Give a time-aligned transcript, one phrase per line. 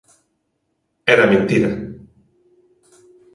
[1.15, 1.71] Era mentira.